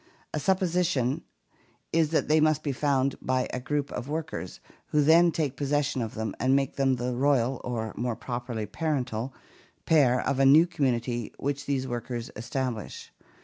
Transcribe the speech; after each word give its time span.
The 0.33 0.39
supposition 0.39 1.21
is 1.93 2.09
that 2.09 2.27
they 2.27 2.39
must 2.39 2.63
be 2.63 2.71
found 2.71 3.15
by 3.21 3.47
a 3.53 3.59
group 3.59 3.91
of 3.91 4.09
workers, 4.09 4.59
who 4.87 5.03
then 5.03 5.31
take 5.31 5.55
possession 5.55 6.01
of 6.01 6.15
them 6.15 6.33
and 6.39 6.55
make 6.55 6.75
them 6.75 6.95
the 6.95 7.15
royal, 7.15 7.61
or 7.63 7.93
more 7.95 8.15
properly 8.15 8.65
parental, 8.65 9.31
pair 9.85 10.19
of 10.19 10.39
a 10.39 10.43
new 10.47 10.65
community 10.65 11.33
which 11.37 11.67
these 11.67 11.87
workers 11.87 12.31
establish. 12.35 13.11